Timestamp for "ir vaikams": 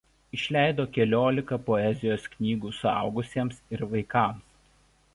3.77-4.61